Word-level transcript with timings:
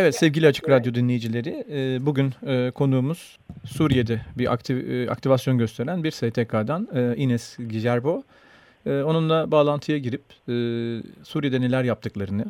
Evet 0.00 0.16
sevgili 0.16 0.46
Açık 0.46 0.68
Radyo 0.68 0.94
dinleyicileri, 0.94 1.64
e, 1.70 2.06
bugün 2.06 2.34
e, 2.46 2.70
konuğumuz 2.70 3.38
Suriye'de 3.64 4.20
bir 4.38 4.52
aktiv, 4.52 4.90
e, 4.90 5.10
aktivasyon 5.10 5.58
gösteren 5.58 6.04
bir 6.04 6.10
STK'dan 6.10 6.88
Ines 7.16 7.56
Gijerbo. 7.68 8.22
Onunla 8.86 9.50
bağlantıya 9.50 9.98
girip 9.98 10.22
Suriye'de 11.22 11.60
neler 11.60 11.84
yaptıklarını, 11.84 12.44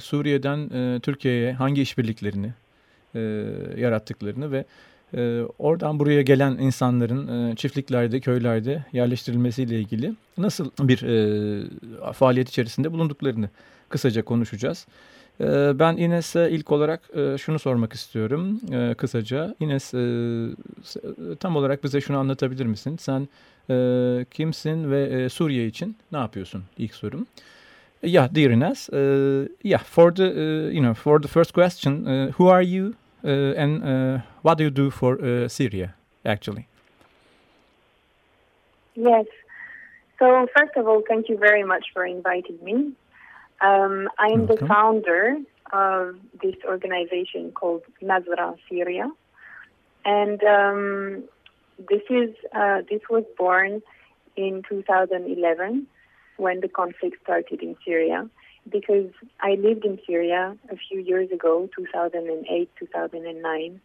Suriye'den 0.00 0.68
Türkiye'ye 1.00 1.52
hangi 1.52 1.82
işbirliklerini 1.82 2.52
yarattıklarını 3.80 4.52
ve 4.52 4.64
oradan 5.58 5.98
buraya 5.98 6.22
gelen 6.22 6.52
insanların 6.52 7.54
çiftliklerde, 7.54 8.20
köylerde 8.20 8.84
yerleştirilmesiyle 8.92 9.80
ilgili 9.80 10.14
nasıl 10.38 10.70
bir 10.80 10.98
faaliyet 12.12 12.48
içerisinde 12.48 12.92
bulunduklarını 12.92 13.48
kısaca 13.88 14.24
konuşacağız. 14.24 14.86
Ben 15.40 15.96
Ines'e 15.96 16.50
ilk 16.50 16.72
olarak 16.72 17.00
şunu 17.38 17.58
sormak 17.58 17.92
istiyorum 17.92 18.60
kısaca. 18.96 19.54
Ines 19.60 19.90
tam 21.40 21.56
olarak 21.56 21.84
bize 21.84 22.00
şunu 22.00 22.18
anlatabilir 22.18 22.66
misin? 22.66 22.96
Sen 22.96 23.28
kimsin 24.30 24.90
ve 24.90 25.28
Suriye 25.28 25.66
için 25.66 25.96
ne 26.12 26.18
yapıyorsun? 26.18 26.62
İlk 26.78 26.94
sorum. 26.94 27.26
Yeah, 28.02 28.34
dear 28.34 28.50
Ines. 28.50 28.88
Yeah, 29.64 29.84
for 29.84 30.14
the 30.14 30.24
you 30.72 30.82
know 30.82 30.94
for 30.94 31.22
the 31.22 31.28
first 31.28 31.52
question, 31.52 32.04
who 32.28 32.48
are 32.48 32.64
you 32.64 32.92
and 33.56 33.82
what 34.42 34.58
do 34.58 34.64
you 34.64 34.76
do 34.76 34.90
for 34.90 35.48
Syria 35.48 35.94
actually? 36.24 36.66
Yes. 38.96 39.26
So 40.18 40.46
first 40.56 40.76
of 40.76 40.86
all, 40.86 41.02
thank 41.08 41.28
you 41.30 41.38
very 41.38 41.64
much 41.64 41.92
for 41.94 42.06
inviting 42.06 42.58
me. 42.62 42.92
Um, 43.60 44.08
I'm 44.18 44.46
the 44.46 44.56
founder 44.68 45.38
of 45.72 46.16
this 46.42 46.56
organization 46.66 47.52
called 47.52 47.82
Nazra 48.02 48.56
Syria, 48.68 49.10
and 50.04 50.42
um, 50.42 51.24
this 51.78 52.02
is 52.10 52.34
uh, 52.54 52.82
this 52.90 53.00
was 53.08 53.24
born 53.38 53.82
in 54.36 54.62
2011 54.68 55.86
when 56.36 56.60
the 56.60 56.68
conflict 56.68 57.16
started 57.22 57.62
in 57.62 57.76
Syria. 57.84 58.28
Because 58.66 59.10
I 59.40 59.56
lived 59.56 59.84
in 59.84 59.98
Syria 60.06 60.56
a 60.70 60.76
few 60.76 60.98
years 60.98 61.30
ago, 61.30 61.68
2008, 61.76 62.70
2009, 62.78 63.80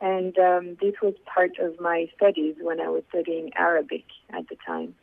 and 0.00 0.38
um, 0.38 0.76
this 0.80 0.94
was 1.02 1.12
part 1.26 1.58
of 1.58 1.78
my 1.78 2.08
studies 2.16 2.54
when 2.58 2.80
I 2.80 2.88
was 2.88 3.02
studying 3.10 3.50
Arabic 3.54 4.04
at 4.30 4.48
the 4.48 4.56
time 4.66 4.94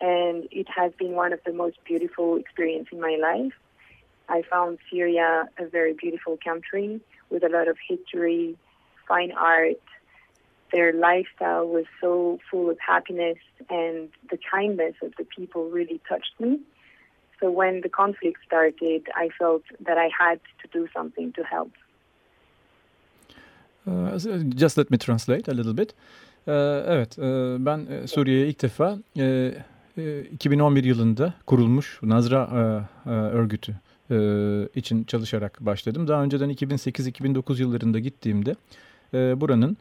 and 0.00 0.48
it 0.50 0.68
has 0.68 0.92
been 0.98 1.12
one 1.12 1.32
of 1.32 1.40
the 1.44 1.52
most 1.52 1.76
beautiful 1.84 2.36
experiences 2.36 2.92
in 2.92 3.00
my 3.00 3.16
life. 3.20 3.52
I 4.28 4.42
found 4.50 4.78
Syria 4.90 5.48
a 5.58 5.66
very 5.66 5.92
beautiful 5.92 6.38
country 6.42 7.00
with 7.30 7.42
a 7.44 7.48
lot 7.48 7.68
of 7.68 7.76
history, 7.88 8.56
fine 9.06 9.32
art. 9.32 9.82
Their 10.72 10.92
lifestyle 10.92 11.66
was 11.68 11.84
so 12.00 12.38
full 12.50 12.70
of 12.70 12.78
happiness, 12.80 13.38
and 13.70 14.08
the 14.30 14.38
kindness 14.50 14.94
of 15.02 15.12
the 15.18 15.24
people 15.24 15.70
really 15.70 16.00
touched 16.08 16.34
me. 16.40 16.58
So 17.40 17.50
when 17.50 17.82
the 17.82 17.88
conflict 17.88 18.38
started, 18.46 19.08
I 19.14 19.28
felt 19.38 19.62
that 19.86 19.98
I 19.98 20.08
had 20.18 20.40
to 20.62 20.68
do 20.72 20.88
something 20.96 21.32
to 21.34 21.42
help. 21.44 21.72
Uh, 23.86 24.18
just 24.56 24.76
let 24.76 24.90
me 24.90 24.96
translate 24.96 25.48
a 25.48 25.54
little 25.54 25.74
bit. 25.74 25.94
Uh, 26.46 26.82
evet, 26.86 27.18
uh, 27.18 27.56
ben 27.58 27.86
Suriye'ye 28.04 28.46
ilk 28.46 28.58
defa 28.58 28.98
2011 29.96 30.84
yılında 30.84 31.34
kurulmuş 31.46 32.00
Nazra 32.02 32.48
örgütü 33.06 33.74
için 34.74 35.04
çalışarak 35.04 35.60
başladım. 35.60 36.08
Daha 36.08 36.22
önceden 36.22 36.50
2008-2009 36.50 37.60
yıllarında 37.60 37.98
gittiğimde 37.98 38.54
buranın 39.12 39.76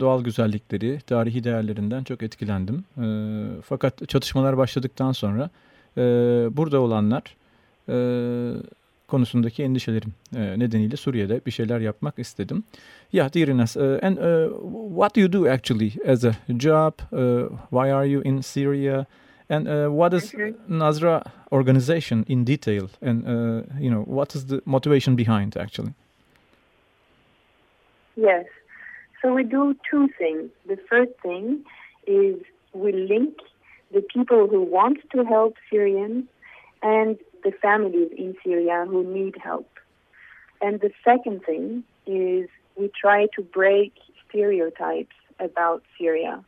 doğal 0.00 0.24
güzellikleri, 0.24 1.00
tarihi 1.06 1.44
değerlerinden 1.44 2.04
çok 2.04 2.22
etkilendim. 2.22 2.84
Fakat 3.62 4.08
çatışmalar 4.08 4.56
başladıktan 4.56 5.12
sonra 5.12 5.50
burada 6.56 6.80
olanlar 6.80 7.36
konusundaki 9.08 9.62
endişelerim 9.62 10.12
nedeniyle 10.32 10.96
Suriye'de 10.96 11.40
bir 11.46 11.50
şeyler 11.50 11.80
yapmak 11.80 12.18
istedim. 12.18 12.64
Yeah, 13.12 13.34
dear 13.34 13.48
Ines, 13.48 13.76
uh, 13.76 13.98
and 14.02 14.16
uh, 14.16 14.48
what 14.88 15.16
do 15.16 15.20
you 15.20 15.32
do 15.32 15.50
actually 15.50 15.92
as 16.08 16.24
a 16.24 16.32
job? 16.58 16.92
Uh, 17.12 17.48
why 17.70 17.92
are 17.92 18.08
you 18.08 18.22
in 18.24 18.40
Syria? 18.40 19.06
And 19.48 19.68
uh, 19.68 19.88
what 19.88 20.12
is 20.12 20.32
Nazra 20.68 21.30
organization 21.52 22.24
in 22.28 22.44
detail? 22.44 22.90
And 23.00 23.26
uh, 23.26 23.62
you 23.78 23.90
know, 23.90 24.02
what 24.02 24.34
is 24.34 24.46
the 24.46 24.60
motivation 24.64 25.14
behind 25.14 25.56
actually? 25.56 25.94
Yes. 28.16 28.46
So 29.22 29.32
we 29.32 29.44
do 29.44 29.76
two 29.88 30.08
things. 30.18 30.50
The 30.66 30.78
first 30.88 31.12
thing 31.22 31.64
is 32.06 32.36
we 32.72 32.92
link 32.92 33.34
the 33.92 34.00
people 34.00 34.48
who 34.48 34.62
want 34.62 34.98
to 35.12 35.24
help 35.24 35.54
Syrians 35.70 36.24
and 36.82 37.18
the 37.44 37.52
families 37.62 38.10
in 38.16 38.36
Syria 38.44 38.86
who 38.88 39.04
need 39.04 39.36
help. 39.42 39.68
And 40.60 40.80
the 40.80 40.90
second 41.04 41.44
thing 41.44 41.84
is 42.06 42.48
we 42.76 42.90
try 43.00 43.26
to 43.36 43.42
break 43.42 43.92
stereotypes 44.28 45.16
about 45.38 45.82
Syria. 45.98 46.44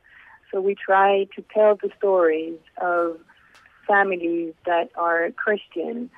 So 0.50 0.60
we 0.60 0.74
try 0.74 1.26
to 1.36 1.44
tell 1.54 1.76
the 1.76 1.90
stories 1.98 2.58
of 2.80 3.18
families 3.86 4.54
that 4.66 4.90
are 4.96 5.30
Christian, 5.32 6.10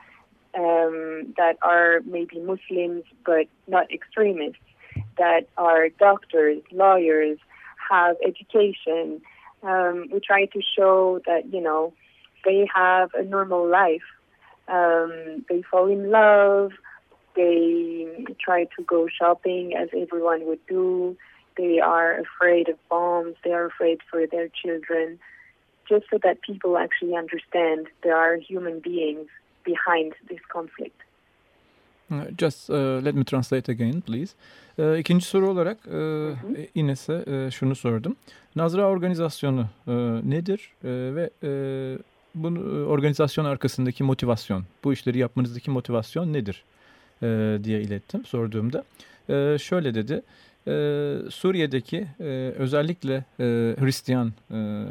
um, 0.54 1.34
that 1.36 1.56
are 1.62 2.00
maybe 2.04 2.38
Muslims 2.40 3.04
but 3.24 3.46
not 3.66 3.90
extremists, 3.92 4.60
that 5.18 5.48
are 5.56 5.88
doctors, 5.88 6.62
lawyers, 6.72 7.38
have 7.90 8.16
education. 8.26 9.20
Um, 9.62 10.08
we 10.12 10.20
try 10.20 10.46
to 10.46 10.60
show 10.76 11.20
that, 11.26 11.52
you 11.52 11.60
know, 11.60 11.92
they 12.44 12.66
have 12.74 13.10
a 13.14 13.22
normal 13.22 13.68
life. 13.68 14.08
Um, 14.68 15.44
they 15.48 15.62
fall 15.62 15.88
in 15.88 16.10
love. 16.10 16.72
They 17.36 18.26
try 18.40 18.64
to 18.76 18.82
go 18.84 19.08
shopping 19.08 19.74
as 19.76 19.88
everyone 19.96 20.46
would 20.46 20.64
do. 20.66 21.16
They 21.56 21.80
are 21.80 22.20
afraid 22.20 22.68
of 22.68 22.76
bombs. 22.88 23.36
They 23.42 23.54
are 23.54 23.66
afraid 23.66 23.98
for 24.10 24.26
their 24.26 24.48
children. 24.48 25.18
Just 25.90 26.08
so 26.10 26.18
that 26.18 26.36
people 26.42 26.76
actually 26.76 27.16
understand 27.18 27.86
there 28.02 28.16
are 28.16 28.36
human 28.36 28.80
beings 28.80 29.28
behind 29.66 30.12
this 30.28 30.40
conflict. 30.48 31.02
Uh, 32.10 32.24
just 32.38 32.70
uh, 32.70 33.00
let 33.04 33.14
me 33.14 33.24
translate 33.24 33.68
again 33.72 34.00
please. 34.00 34.34
Uh, 34.78 34.98
ikinci 34.98 35.26
soru 35.26 35.50
olarak 35.50 35.78
uh, 35.86 36.36
Ines'e 36.74 37.12
uh, 37.12 37.50
şunu 37.50 37.74
sordum. 37.74 38.16
Nazra 38.56 38.88
organizasyonu 38.88 39.66
uh, 39.86 39.94
nedir 40.24 40.72
uh, 40.84 40.88
ve 40.88 41.30
uh, 41.42 42.02
bu 42.34 42.48
organizasyon 42.90 43.44
arkasındaki 43.44 44.04
motivasyon, 44.04 44.64
bu 44.84 44.92
işleri 44.92 45.18
yapmanızdaki 45.18 45.70
motivasyon 45.70 46.32
nedir 46.32 46.64
uh, 47.22 47.64
diye 47.64 47.80
ilettim 47.80 48.24
sorduğumda. 48.24 48.84
Uh, 49.28 49.58
şöyle 49.58 49.94
dedi, 49.94 50.22
e, 50.66 50.70
Suriye'deki 51.30 52.06
e, 52.20 52.24
özellikle 52.58 53.24
e, 53.40 53.44
Hristiyan 53.80 54.32
e, 54.50 54.84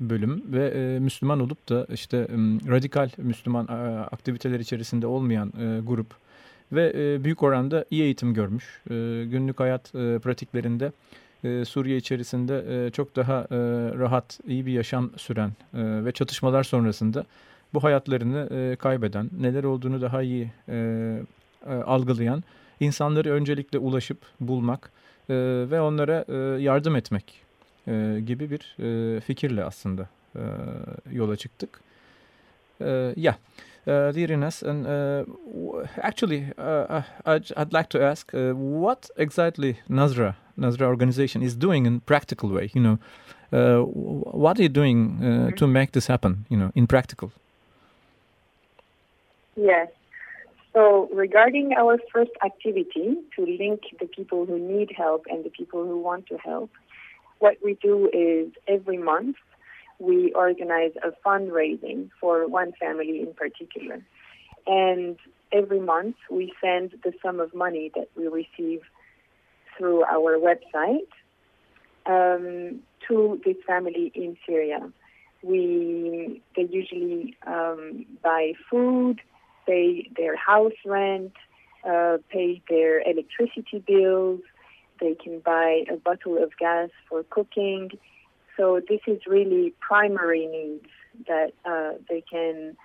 bölüm 0.00 0.42
ve 0.52 0.68
e, 0.68 0.98
Müslüman 0.98 1.40
olup 1.40 1.68
da 1.68 1.86
işte 1.92 2.16
e, 2.16 2.36
radikal 2.70 3.10
Müslüman 3.16 3.66
e, 3.68 3.98
aktiviteler 3.98 4.60
içerisinde 4.60 5.06
olmayan 5.06 5.48
e, 5.48 5.80
grup 5.80 6.06
ve 6.72 6.92
e, 6.96 7.24
büyük 7.24 7.42
oranda 7.42 7.84
iyi 7.90 8.02
eğitim 8.02 8.34
görmüş. 8.34 8.82
E, 8.90 8.94
günlük 9.24 9.60
hayat 9.60 9.94
e, 9.94 10.18
pratiklerinde 10.18 10.92
e, 11.44 11.64
Suriye 11.64 11.96
içerisinde 11.96 12.86
e, 12.86 12.90
çok 12.90 13.16
daha 13.16 13.40
e, 13.40 13.56
rahat, 13.98 14.40
iyi 14.46 14.66
bir 14.66 14.72
yaşam 14.72 15.10
süren 15.16 15.48
e, 15.74 16.04
ve 16.04 16.12
çatışmalar 16.12 16.64
sonrasında 16.64 17.24
bu 17.74 17.84
hayatlarını 17.84 18.48
e, 18.50 18.76
kaybeden, 18.76 19.30
neler 19.40 19.64
olduğunu 19.64 20.00
daha 20.00 20.22
iyi 20.22 20.50
e, 20.68 20.76
e, 21.66 21.72
algılayan 21.72 22.44
insanları 22.80 23.32
öncelikle 23.32 23.78
ulaşıp 23.78 24.18
bulmak 24.40 24.90
e, 25.28 25.34
ve 25.70 25.80
onlara 25.80 26.24
e, 26.28 26.62
yardım 26.62 26.96
etmek 26.96 27.40
e, 27.88 28.20
gibi 28.26 28.50
bir 28.50 28.76
e, 28.78 29.20
fikirle 29.20 29.64
aslında 29.64 30.08
e, 30.36 30.42
yola 31.12 31.36
çıktık. 31.36 31.80
yeah. 33.16 33.36
Uh, 33.86 34.12
dear 34.12 34.30
Ines, 34.30 34.62
and 34.62 34.86
uh, 34.86 35.24
actually, 36.02 36.46
uh, 36.56 37.02
I'd, 37.26 37.52
I'd, 37.54 37.72
like 37.74 37.90
to 37.90 38.02
ask 38.02 38.32
what 38.32 39.10
exactly 39.18 39.78
Nazra 39.90 40.36
Nazra 40.56 40.86
organization 40.86 41.42
is 41.42 41.54
doing 41.54 41.84
in 41.84 42.00
practical 42.00 42.48
way. 42.48 42.70
You 42.72 42.80
know, 42.80 42.98
what 44.32 44.58
are 44.58 44.62
you 44.62 44.70
doing 44.70 45.18
mm-hmm. 45.20 45.56
to 45.56 45.66
make 45.66 45.92
this 45.92 46.06
happen? 46.06 46.46
You 46.48 46.56
know, 46.56 46.72
in 46.74 46.86
practical. 46.86 47.30
Yes. 49.54 49.88
So, 50.74 51.08
regarding 51.14 51.72
our 51.78 51.98
first 52.12 52.32
activity 52.44 53.16
to 53.36 53.46
link 53.46 53.82
the 54.00 54.06
people 54.06 54.44
who 54.44 54.58
need 54.58 54.90
help 54.96 55.24
and 55.30 55.44
the 55.44 55.50
people 55.50 55.86
who 55.86 56.00
want 56.00 56.26
to 56.26 56.36
help, 56.36 56.70
what 57.38 57.58
we 57.64 57.78
do 57.80 58.10
is 58.12 58.52
every 58.66 58.98
month 58.98 59.36
we 60.00 60.32
organize 60.32 60.90
a 61.04 61.12
fundraising 61.24 62.10
for 62.20 62.48
one 62.48 62.72
family 62.72 63.20
in 63.20 63.32
particular. 63.34 64.02
And 64.66 65.16
every 65.52 65.78
month 65.78 66.16
we 66.28 66.52
send 66.60 66.94
the 67.04 67.12
sum 67.22 67.38
of 67.38 67.54
money 67.54 67.92
that 67.94 68.08
we 68.16 68.26
receive 68.26 68.80
through 69.78 70.02
our 70.04 70.38
website 70.38 71.06
um, 72.06 72.80
to 73.08 73.40
this 73.44 73.56
family 73.64 74.10
in 74.14 74.36
Syria. 74.44 74.90
We 75.42 76.42
they 76.56 76.62
usually 76.70 77.36
um, 77.46 78.06
buy 78.22 78.54
food, 78.68 79.20
pay 79.66 80.10
their 80.16 80.36
house 80.36 80.72
rent, 80.84 81.32
uh, 81.88 82.18
pay 82.30 82.62
their 82.68 83.00
electricity 83.00 83.82
bills. 83.86 84.40
They 85.00 85.14
can 85.14 85.40
buy 85.40 85.84
a 85.90 85.96
bottle 85.96 86.42
of 86.42 86.56
gas 86.56 86.90
for 87.08 87.24
cooking 87.24 87.90
so 88.56 88.80
this 88.88 89.00
is 89.06 89.20
really 89.26 89.74
primary 89.80 90.46
needs 90.46 90.88
that 91.26 91.52
uh, 91.64 91.98
they 92.08 92.22
can 92.22 92.76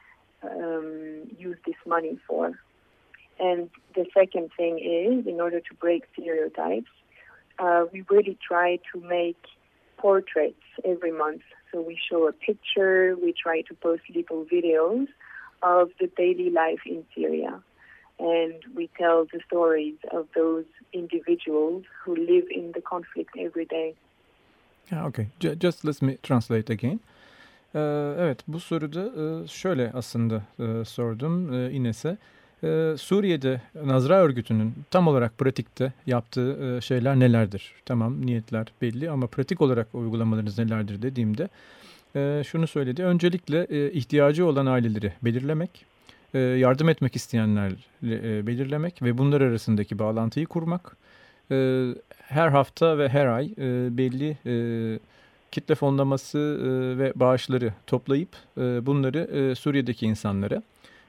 um, 0.44 1.30
use 1.38 1.58
this 1.66 1.76
money 1.86 2.18
for. 2.28 2.60
And 3.40 3.70
the 3.96 4.06
second 4.14 4.50
thing 4.58 4.80
is, 4.80 5.28
in 5.28 5.40
order 5.40 5.60
to 5.60 5.74
break 5.80 6.04
stereotypes, 6.14 6.90
uh, 7.60 7.86
we 7.94 8.04
really 8.10 8.38
try 8.46 8.80
to 8.94 9.02
make 9.02 9.38
portraits 9.98 10.62
every 10.84 11.12
month. 11.12 11.42
So 11.72 11.82
we 11.82 12.00
show 12.10 12.28
a 12.28 12.32
picture, 12.32 13.16
we 13.22 13.34
try 13.34 13.62
to 13.62 13.74
post 13.76 14.04
little 14.14 14.46
videos 14.46 15.08
of 15.62 15.90
the 16.00 16.08
daily 16.18 16.50
life 16.50 16.82
in 16.86 17.04
Syria. 17.16 17.62
And 18.20 18.54
we 18.76 18.90
tell 18.98 19.26
the 19.34 19.40
stories 19.48 19.96
of 20.12 20.28
those 20.36 20.66
individuals 20.92 21.84
who 22.04 22.16
live 22.16 22.46
in 22.52 22.72
the 22.74 22.82
conflict 22.82 23.32
every 23.38 23.66
day. 23.66 23.96
Okay. 24.92 25.28
Just 25.40 25.86
let 25.86 26.02
me 26.02 26.18
translate 26.24 26.74
again. 26.74 27.00
Evet 28.20 28.40
bu 28.48 28.60
soruda 28.60 29.48
şöyle 29.48 29.92
aslında 29.92 30.42
sordum 30.86 31.54
e, 31.54 31.72
İnes'e. 32.64 32.98
Suriye'de 32.98 33.62
Nazra 33.86 34.16
örgütünün 34.16 34.74
tam 34.92 35.08
olarak 35.08 35.38
pratikte 35.38 35.94
yaptığı 36.06 36.80
şeyler 36.82 37.20
nelerdir? 37.20 37.74
Tamam 37.86 38.26
niyetler 38.26 38.68
belli 38.82 39.10
ama 39.10 39.28
pratik 39.28 39.62
olarak 39.62 39.88
uygulamalarınız 39.94 40.58
nelerdir 40.58 41.02
dediğimde 41.02 41.50
şunu 42.44 42.68
söyledi. 42.68 43.04
Öncelikle 43.04 43.92
ihtiyacı 43.92 44.46
olan 44.46 44.66
aileleri 44.66 45.14
belirlemek, 45.22 45.86
yardım 46.34 46.90
etmek 46.90 47.16
isteyenler 47.16 47.72
belirlemek 48.48 49.02
ve 49.02 49.18
bunlar 49.18 49.42
arasındaki 49.42 50.00
bağlantıyı 50.00 50.46
kurmak 50.46 50.98
e, 51.52 51.88
her 52.22 52.50
hafta 52.50 52.98
ve 52.98 53.10
her 53.10 53.26
ay 53.26 53.46
e, 53.58 53.98
belli 53.98 54.38
e, 54.46 54.54
kitle 55.52 55.76
fonlaması 55.76 56.38
e, 56.38 56.98
ve 56.98 57.14
bağışları 57.16 57.74
toplayıp 57.88 58.30
e, 58.58 58.86
bunları 58.86 59.20
e, 59.20 59.56
Suriye'deki 59.56 60.06
insanlara 60.06 60.62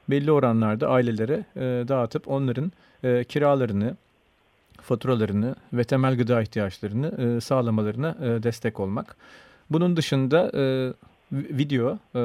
belli 0.08 0.32
oranlarda 0.32 0.88
ailelere 0.88 1.44
e, 1.56 1.60
dağıtıp 1.88 2.28
onların 2.28 2.72
e, 3.04 3.24
kiralarını, 3.24 3.96
faturalarını 4.82 5.54
ve 5.72 5.84
temel 5.84 6.16
gıda 6.16 6.42
ihtiyaçlarını 6.42 7.36
e, 7.36 7.40
sağlamalarına 7.40 8.16
e, 8.22 8.42
destek 8.42 8.80
olmak. 8.80 9.16
Bunun 9.70 9.96
dışında 9.96 10.50
e, 10.54 10.92
video 11.32 11.92
e, 11.92 12.20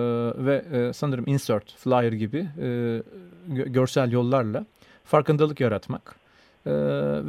ve 0.45 0.65
e, 0.73 0.93
sanırım 0.93 1.23
insert, 1.27 1.71
flyer 1.77 2.11
gibi 2.11 2.47
e, 2.61 3.01
görsel 3.47 4.11
yollarla 4.11 4.65
farkındalık 5.05 5.59
yaratmak 5.59 6.15
e, 6.65 6.71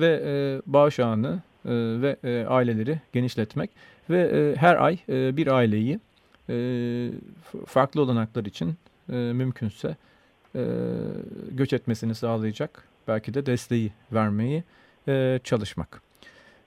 ve 0.01 0.23
e, 0.25 0.63
bağış 0.73 1.01
ağını 1.01 1.43
e, 1.65 1.71
ve 2.03 2.17
e, 2.25 2.47
aileleri 2.49 3.01
genişletmek 3.13 3.71
ve 4.11 4.21
e, 4.21 4.57
her 4.57 4.77
ay 4.77 4.99
e, 5.09 5.37
bir 5.37 5.47
aileyi 5.47 6.01
e, 6.49 6.57
farklı 7.67 8.03
olanaklar 8.03 8.45
için 8.45 8.75
e, 9.13 9.17
mümkünse 9.17 9.97
e, 10.57 10.63
göç 11.51 11.73
etmesini 11.73 12.15
sağlayacak 12.15 12.89
belki 13.09 13.35
de 13.35 13.47
desteği 13.47 13.93
vermeyi 14.13 14.65
e, 15.09 15.41
çalışmak. 15.45 16.03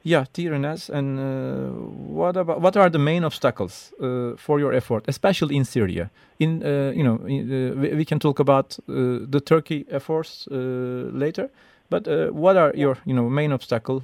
Yeah, 0.06 0.26
dear 0.38 0.54
Ines, 0.54 0.90
and 0.90 1.18
uh, 1.18 1.74
what 2.08 2.38
about 2.38 2.56
what 2.56 2.78
are 2.78 2.92
the 2.92 2.98
main 2.98 3.24
obstacles 3.24 3.92
uh, 4.00 4.38
for 4.38 4.60
your 4.60 4.74
effort, 4.74 5.10
especially 5.10 5.56
in 5.56 5.64
Syria? 5.64 6.10
In 6.40 6.62
uh, 6.62 6.94
you 6.96 7.04
know, 7.04 7.28
in, 7.28 7.50
uh, 7.50 7.98
we 7.98 8.06
can 8.06 8.20
talk 8.20 8.40
about 8.40 8.80
the 8.88 9.40
Turkey 9.40 9.86
efforts 9.92 10.48
later, 10.52 11.50
But 11.90 12.08
what 12.34 12.56
are 12.56 12.72
your, 12.76 12.98
you 13.06 13.16
know, 13.16 13.30
main 13.30 13.52
obstacle 13.52 14.04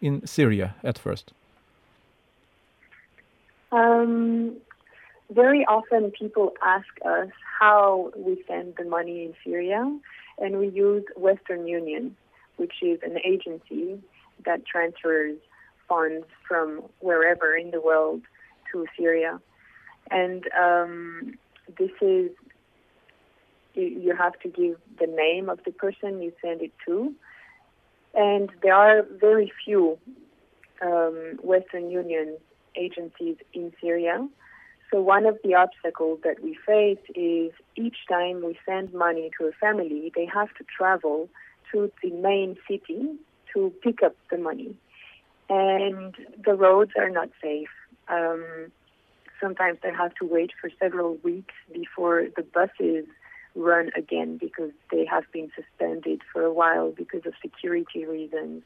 in 0.00 0.26
Syria 0.26 0.74
at 0.82 0.98
first? 0.98 1.32
Um, 3.70 4.56
very 5.34 5.64
often 5.66 6.10
people 6.10 6.52
ask 6.62 6.86
us 7.04 7.28
how 7.60 8.12
we 8.16 8.42
send 8.46 8.74
the 8.76 8.84
money 8.84 9.24
in 9.24 9.34
Syria, 9.44 9.98
and 10.38 10.58
we 10.58 10.68
use 10.68 11.04
Western 11.16 11.66
Union, 11.66 12.16
which 12.56 12.74
is 12.82 13.00
an 13.02 13.18
agency 13.24 14.00
that 14.44 14.66
transfers 14.66 15.36
funds 15.88 16.26
from 16.46 16.82
wherever 17.00 17.56
in 17.56 17.70
the 17.70 17.80
world 17.80 18.22
to 18.72 18.86
Syria. 18.96 19.40
And 20.10 20.44
um, 20.60 21.38
this 21.78 21.90
is 22.00 22.30
you, 23.74 23.84
you 23.84 24.16
have 24.16 24.38
to 24.40 24.48
give 24.48 24.76
the 24.98 25.06
name 25.06 25.48
of 25.48 25.60
the 25.64 25.72
person 25.72 26.22
you 26.22 26.32
send 26.42 26.62
it 26.62 26.72
to. 26.86 27.14
And 28.14 28.50
there 28.62 28.74
are 28.74 29.02
very 29.20 29.52
few 29.64 29.98
um, 30.82 31.38
Western 31.42 31.90
Union 31.90 32.36
agencies 32.76 33.36
in 33.52 33.72
Syria. 33.80 34.28
So 34.94 35.00
one 35.00 35.26
of 35.26 35.36
the 35.42 35.54
obstacles 35.54 36.20
that 36.22 36.40
we 36.40 36.56
face 36.64 37.00
is 37.16 37.50
each 37.74 37.96
time 38.08 38.44
we 38.44 38.56
send 38.64 38.94
money 38.94 39.28
to 39.40 39.46
a 39.46 39.50
family, 39.50 40.12
they 40.14 40.24
have 40.32 40.54
to 40.54 40.64
travel 40.78 41.28
to 41.72 41.90
the 42.00 42.10
main 42.10 42.56
city 42.70 43.16
to 43.52 43.72
pick 43.82 44.04
up 44.04 44.14
the 44.30 44.38
money. 44.38 44.76
And 45.50 46.14
the 46.44 46.54
roads 46.54 46.92
are 46.96 47.10
not 47.10 47.28
safe. 47.42 47.70
Um, 48.06 48.70
sometimes 49.40 49.78
they 49.82 49.90
have 49.90 50.14
to 50.20 50.26
wait 50.26 50.52
for 50.60 50.70
several 50.80 51.16
weeks 51.24 51.54
before 51.72 52.26
the 52.36 52.42
buses 52.42 53.06
run 53.56 53.90
again 53.96 54.38
because 54.40 54.70
they 54.92 55.04
have 55.06 55.24
been 55.32 55.50
suspended 55.56 56.20
for 56.32 56.42
a 56.42 56.52
while 56.52 56.92
because 56.92 57.22
of 57.26 57.32
security 57.42 58.04
reasons. 58.04 58.62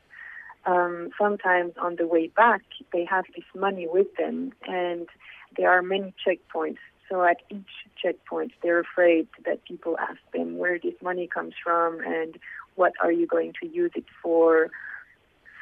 Um, 0.67 1.09
sometimes 1.19 1.73
on 1.81 1.97
the 1.97 2.07
way 2.07 2.27
back, 2.27 2.61
they 2.93 3.07
have 3.07 3.25
this 3.35 3.47
money 3.55 3.87
with 3.91 4.15
them, 4.17 4.53
and 4.67 5.09
there 5.57 5.71
are 5.71 5.83
many 5.83 6.15
checkpoints. 6.27 6.79
So 7.09 7.25
at 7.25 7.39
each 7.51 7.65
checkpoint, 8.01 8.53
they're 8.63 8.81
afraid 8.81 9.29
that 9.47 9.65
people 9.65 9.97
ask 9.99 10.19
them 10.35 10.59
where 10.59 10.79
this 10.79 10.95
money 11.03 11.27
comes 11.27 11.55
from 11.63 12.01
and 12.01 12.39
what 12.75 12.93
are 13.03 13.13
you 13.13 13.27
going 13.27 13.55
to 13.63 13.69
use 13.69 13.93
it 13.95 14.05
for. 14.23 14.71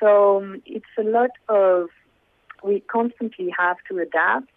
So 0.01 0.39
um, 0.39 0.63
it's 0.67 0.85
a 0.99 1.03
lot 1.03 1.31
of, 1.49 1.89
we 2.63 2.81
constantly 2.81 3.55
have 3.57 3.77
to 3.89 3.99
adapt. 3.99 4.53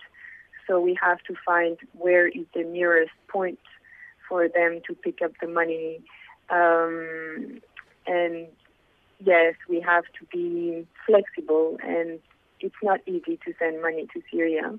So 0.67 0.79
we 0.79 0.97
have 1.01 1.19
to 1.23 1.35
find 1.45 1.77
where 1.93 2.27
is 2.27 2.45
the 2.53 2.63
nearest 2.63 3.11
point 3.27 3.59
for 4.27 4.47
them 4.47 4.81
to 4.87 4.93
pick 4.93 5.21
up 5.21 5.31
the 5.41 5.47
money. 5.47 6.01
Um, 6.49 7.61
and 8.05 8.47
yes, 9.23 9.55
we 9.67 9.79
have 9.81 10.03
to 10.19 10.25
be 10.31 10.87
flexible, 11.05 11.77
and 11.83 12.19
it's 12.59 12.75
not 12.83 12.99
easy 13.07 13.39
to 13.45 13.53
send 13.57 13.81
money 13.81 14.07
to 14.13 14.21
Syria. 14.31 14.77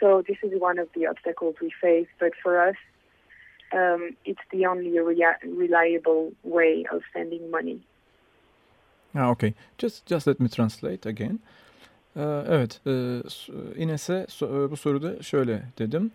So 0.00 0.22
this 0.22 0.36
is 0.42 0.60
one 0.60 0.82
of 0.82 0.88
the 0.94 1.08
obstacles 1.10 1.54
we 1.60 1.70
face. 1.80 2.08
But 2.20 2.32
for 2.42 2.68
us, 2.68 2.76
um, 3.72 4.16
it's 4.24 4.44
the 4.50 4.66
only 4.66 4.98
rea- 5.00 5.42
reliable 5.44 6.32
way 6.44 6.84
of 6.92 7.02
sending 7.12 7.50
money. 7.50 7.78
Ah, 9.14 9.30
okay. 9.30 9.54
Just 9.78 10.06
just 10.06 10.26
let 10.26 10.40
me 10.40 10.48
translate 10.48 11.08
again. 11.08 11.38
Uh, 12.16 12.44
evet, 12.48 12.80
e, 12.86 13.22
Ines'e 13.76 14.26
bu 14.70 14.76
soruda 14.76 15.22
şöyle 15.22 15.62
dedim. 15.78 16.10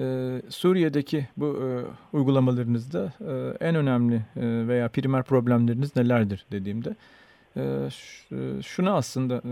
Ee, 0.00 0.42
Suriye'deki 0.48 1.26
bu 1.36 1.46
e, 1.46 1.66
uygulamalarınızda 2.16 3.12
e, 3.20 3.64
en 3.66 3.74
önemli 3.74 4.14
e, 4.14 4.68
veya 4.68 4.88
primer 4.88 5.22
problemleriniz 5.22 5.96
nelerdir 5.96 6.46
dediğimde 6.52 6.94
e, 7.56 7.62
şuna 8.62 8.96
aslında 8.96 9.42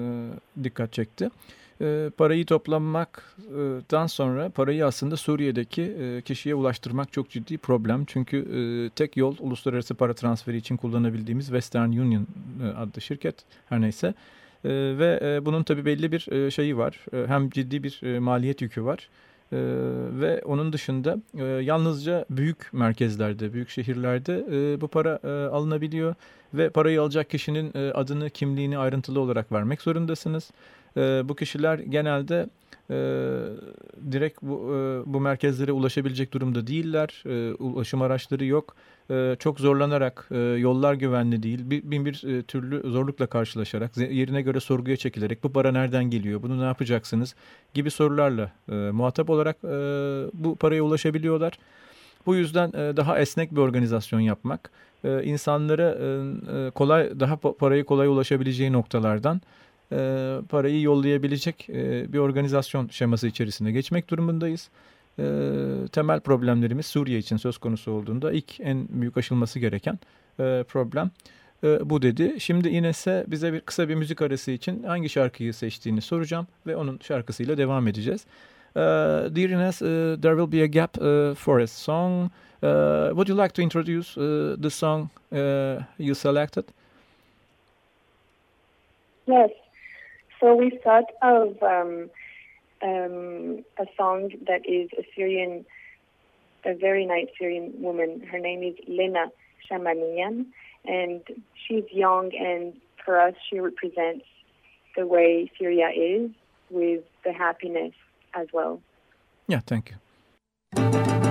dikkat 0.65 0.93
çekti. 0.93 1.31
E, 1.81 2.11
parayı 2.17 2.47
toplamaktan 2.47 4.07
sonra 4.07 4.51
parayı 4.51 4.87
aslında 4.87 5.17
Suriye'deki 5.17 5.83
e, 5.83 6.23
kişiye 6.23 6.55
ulaştırmak 6.55 7.13
çok 7.13 7.31
ciddi 7.31 7.59
problem. 7.59 8.05
Çünkü 8.05 8.37
e, 8.37 8.91
tek 8.91 9.17
yol 9.17 9.37
uluslararası 9.41 9.95
para 9.95 10.15
transferi 10.15 10.57
için 10.57 10.77
kullanabildiğimiz 10.77 11.47
Western 11.47 11.89
Union 11.89 12.27
e, 12.63 12.67
adlı 12.67 13.01
şirket 13.01 13.35
her 13.69 13.81
neyse. 13.81 14.15
E, 14.65 14.71
ve 14.99 15.21
e, 15.23 15.47
bunun 15.47 15.63
tabii 15.63 15.85
belli 15.85 16.13
bir 16.13 16.33
e, 16.33 16.51
şeyi 16.51 16.77
var. 16.77 17.05
E, 17.13 17.27
hem 17.27 17.51
ciddi 17.51 17.83
bir 17.83 18.01
e, 18.03 18.19
maliyet 18.19 18.63
yükü 18.63 18.85
var. 18.85 19.09
Ee, 19.53 19.57
ve 20.21 20.43
onun 20.45 20.73
dışında 20.73 21.17
e, 21.39 21.45
yalnızca 21.45 22.25
büyük 22.31 22.73
merkezlerde, 22.73 23.53
büyük 23.53 23.71
şehirlerde 23.71 24.47
e, 24.51 24.81
bu 24.81 24.89
para 24.89 25.19
e, 25.25 25.29
alınabiliyor 25.29 26.15
ve 26.55 26.71
parayı 26.71 27.03
alacak 27.03 27.31
kişinin 27.31 27.73
e, 27.75 27.93
adını, 27.93 28.31
kimliğini 28.31 28.79
ayrıntılı 28.79 29.21
olarak 29.21 29.53
vermek 29.53 29.83
zorundasınız. 29.83 30.51
E, 30.97 31.29
bu 31.29 31.37
kişiler 31.37 31.79
genelde 31.79 32.49
e, 32.91 32.97
direkt 34.13 34.43
bu, 34.43 34.55
e, 34.55 35.13
bu 35.13 35.21
merkezlere 35.21 35.73
ulaşabilecek 35.73 36.33
durumda 36.33 36.67
değiller. 36.67 37.23
E, 37.27 37.55
ulaşım 37.55 38.03
araçları 38.03 38.45
yok. 38.45 38.77
E, 39.11 39.37
çok 39.39 39.61
zorlanarak, 39.61 40.29
e, 40.31 40.39
yollar 40.39 40.95
güvenli 40.95 41.43
değil, 41.43 41.61
bin 41.71 42.05
bir, 42.05 42.39
e, 42.39 42.43
türlü 42.43 42.91
zorlukla 42.91 43.27
karşılaşarak, 43.27 43.97
yerine 43.97 44.43
göre 44.43 44.61
sorguya 44.61 44.97
çekilerek 44.97 45.45
bu 45.45 45.53
para 45.53 45.73
nereden 45.73 46.05
geliyor, 46.05 46.43
bunu 46.43 46.61
ne 46.61 46.65
yapacaksınız 46.65 47.35
gibi 47.75 47.91
sorularla 47.91 48.53
e, 48.69 48.75
muhatap 48.75 49.31
olarak 49.31 49.57
e, 49.65 49.69
bu 50.35 50.57
paraya 50.57 50.83
ulaşabiliyorlar. 50.83 51.59
Bu 52.27 52.35
yüzden 52.37 52.69
e, 52.69 52.97
daha 52.97 53.19
esnek 53.19 53.53
bir 53.53 53.61
organizasyon 53.61 54.21
yapmak, 54.21 54.71
e, 55.05 55.25
insanlara 55.25 55.91
e 55.91 56.71
kolay, 56.71 57.21
daha 57.21 57.37
parayı 57.37 57.85
kolay 57.85 58.09
ulaşabileceği 58.09 58.73
noktalardan 58.73 59.41
e, 59.93 60.39
parayı 60.49 60.83
yollayabilecek 60.83 61.71
e, 61.71 62.13
bir 62.13 62.19
organizasyon 62.19 62.89
şeması 62.89 63.27
içerisinde 63.27 63.73
geçmek 63.73 64.11
durumundayız. 64.11 64.69
E, 65.19 65.25
temel 65.93 66.21
problemlerimiz 66.21 66.87
Suriye 66.87 67.19
için 67.19 67.37
söz 67.37 67.59
konusu 67.59 67.93
olduğunda 67.93 68.33
ilk 68.33 68.61
en 68.61 68.87
büyük 68.91 69.17
aşılması 69.17 69.59
gereken 69.59 69.99
e, 70.41 70.65
problem 70.69 71.11
e, 71.65 71.91
bu 71.91 72.03
dedi. 72.03 72.35
Şimdi 72.39 72.69
Ines'e 72.69 73.25
bize 73.29 73.53
bir 73.53 73.61
kısa 73.61 73.89
bir 73.89 73.95
müzik 73.95 74.23
arası 74.23 74.51
için 74.51 74.83
hangi 74.83 75.09
şarkıyı 75.09 75.55
seçtiğini 75.55 76.01
soracağım 76.01 76.47
ve 76.67 76.77
onun 76.77 76.99
şarkısıyla 77.03 77.59
devam 77.59 77.89
edeceğiz. 77.89 78.27
Uh, 78.77 79.31
dear 79.31 79.49
Ines, 79.49 79.81
uh, 79.81 80.17
there 80.21 80.37
will 80.37 80.53
be 80.53 80.63
a 80.63 80.67
gap 80.67 80.99
uh, 80.99 81.35
for 81.35 81.61
a 81.61 81.67
song. 81.67 82.31
Uh, 82.63 83.09
would 83.09 83.29
you 83.29 83.35
like 83.35 83.55
to 83.55 83.63
introduce 83.63 84.19
uh, 84.19 84.57
the 84.63 84.71
song 84.71 85.09
uh, 85.33 85.83
you 85.99 86.15
selected? 86.15 86.65
Yes, 89.27 89.51
So 90.41 90.55
we 90.55 90.79
thought 90.83 91.11
of 91.23 91.63
um, 91.63 92.11
um, 92.83 93.65
a 93.79 93.87
song 93.97 94.31
that 94.47 94.69
is 94.69 94.91
a 94.99 95.07
Syrian, 95.15 95.65
a 96.65 96.75
very 96.75 97.07
nice 97.07 97.29
Syrian 97.39 97.73
woman. 97.79 98.21
Her 98.21 98.39
name 98.39 98.63
is 98.63 98.75
Lena 98.87 99.27
Chamamyan, 99.71 100.47
and 100.85 101.23
she's 101.67 101.85
young, 101.91 102.33
and 102.39 102.75
for 103.05 103.21
us, 103.21 103.35
she 103.49 103.61
represents 103.61 104.25
the 104.97 105.07
way 105.07 105.51
Syria 105.59 105.89
is 105.95 106.31
with 106.71 107.05
the 107.25 107.33
happiness 107.33 107.93
as 108.35 108.49
well. 108.53 108.81
Yeah, 109.47 109.61
thank 109.67 109.91
you. 109.91 111.26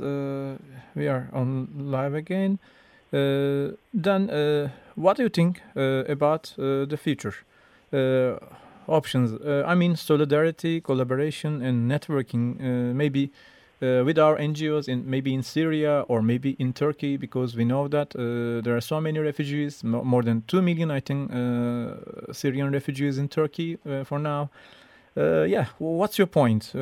Uh, 0.00 0.56
we 0.94 1.08
are 1.08 1.28
on 1.32 1.68
live 1.76 2.14
again. 2.14 2.58
Uh, 3.12 3.76
then, 3.92 4.30
uh, 4.30 4.68
what 4.94 5.16
do 5.16 5.22
you 5.22 5.28
think 5.28 5.60
about 5.74 6.54
the 6.56 6.98
future? 7.00 7.34
options. 8.88 9.38
I 9.46 9.74
mean, 9.74 9.96
solidarity, 9.96 10.80
collaboration, 10.80 11.62
and 11.62 11.90
networking. 11.90 12.58
maybe 12.94 13.30
uh, 13.82 14.04
with 14.04 14.16
our 14.16 14.36
NGOs 14.38 14.88
in 14.88 15.10
maybe 15.10 15.34
in 15.34 15.42
Syria 15.42 16.04
or 16.08 16.22
maybe 16.22 16.50
in 16.60 16.72
Turkey 16.72 17.16
because 17.16 17.56
we 17.56 17.64
know 17.64 17.88
that 17.88 18.14
uh, 18.14 18.62
there 18.62 18.76
are 18.76 18.80
so 18.80 19.00
many 19.00 19.18
refugees, 19.18 19.82
more 19.82 20.22
than 20.22 20.44
two 20.46 20.62
million, 20.62 20.90
I 20.90 21.00
think, 21.00 21.32
uh, 21.32 22.32
Syrian 22.32 22.70
refugees 22.70 23.18
in 23.18 23.28
Turkey 23.28 23.78
for 24.04 24.18
now. 24.20 24.50
yeah, 25.16 25.66
what's 25.78 26.16
your 26.16 26.28
point? 26.28 26.72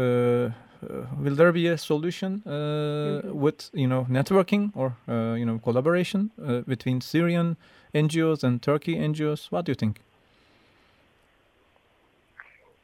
Uh, 0.83 1.05
will 1.19 1.35
there 1.35 1.53
be 1.53 1.67
a 1.67 1.77
solution 1.77 2.43
uh, 2.47 2.51
mm-hmm. 2.51 3.33
with 3.33 3.71
you 3.75 3.87
know 3.87 4.07
networking 4.09 4.73
or 4.75 4.97
uh, 5.09 5.35
you 5.35 5.45
know 5.45 5.59
collaboration 5.59 6.31
between 6.67 7.01
Syrian 7.01 7.57
NGOs 7.95 8.43
and 8.43 8.63
Turkey 8.63 8.97
NGOs? 8.97 9.51
What 9.51 9.67
do 9.67 9.73
you 9.73 9.77
think? 9.77 10.01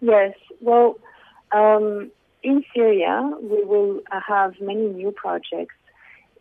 Yes, 0.00 0.34
well, 0.60 0.98
um, 1.52 2.10
in 2.42 2.64
Syria, 2.74 3.32
we 3.40 3.64
will 3.64 4.02
have 4.10 4.54
many 4.60 4.88
new 4.88 5.10
projects 5.10 5.74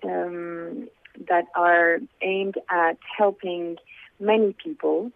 um, 0.03 0.89
that 1.29 1.45
are 1.55 2.00
aimed 2.21 2.55
at 2.69 2.97
helping 3.17 3.77
many 4.19 4.53
people. 4.62 5.12